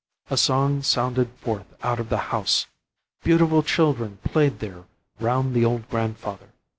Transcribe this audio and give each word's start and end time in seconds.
A 0.31 0.35
song 0.35 0.81
sounded 0.81 1.29
forth 1.41 1.75
out 1.83 1.99
of 1.99 2.09
the 2.09 2.17
house! 2.33 2.65
Beautiful 3.23 3.61
children 3.61 4.17
played 4.23 4.57
there 4.57 4.85
round 5.19 5.53
the 5.53 5.63
old 5.63 5.87
grandfather. 5.91 6.53